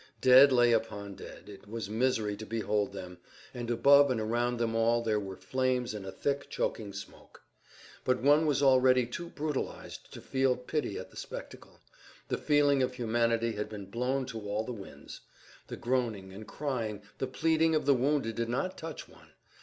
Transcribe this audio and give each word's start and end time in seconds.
Dead 0.19 0.51
lay 0.51 0.71
upon 0.71 1.13
dead, 1.13 1.47
it 1.47 1.67
was 1.67 1.87
misery 1.87 2.35
to 2.35 2.43
behold 2.43 2.91
them, 2.91 3.19
and 3.53 3.69
above 3.69 4.09
and 4.09 4.19
around 4.19 4.57
them 4.57 4.73
all 4.75 5.03
there 5.03 5.19
were 5.19 5.35
flames 5.37 5.93
and 5.93 6.07
a 6.07 6.11
thick, 6.11 6.49
choking 6.49 6.91
smoke. 6.91 7.43
But 8.03 8.19
one 8.19 8.47
was 8.47 8.63
already 8.63 9.05
too 9.05 9.29
brutalized 9.29 10.11
to 10.13 10.19
feel 10.19 10.57
pity 10.57 10.97
at 10.97 11.11
the 11.11 11.17
spectacle; 11.17 11.81
the 12.29 12.37
feeling 12.39 12.81
of 12.81 12.95
humanity 12.95 13.51
had 13.51 13.69
been 13.69 13.91
blown 13.91 14.25
to 14.25 14.39
all 14.49 14.63
the 14.63 14.73
winds. 14.73 15.21
The 15.67 15.77
groaning 15.77 16.33
and 16.33 16.47
crying, 16.47 17.03
the 17.19 17.27
pleading 17.27 17.75
of 17.75 17.85
the 17.85 17.93
wounded 17.93 18.35
did 18.37 18.49
not 18.49 18.79
touch 18.79 19.07
one. 19.07 19.33